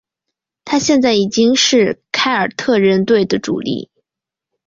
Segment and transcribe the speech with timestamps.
[0.65, 3.91] 他现在已经是凯尔特人队的主力。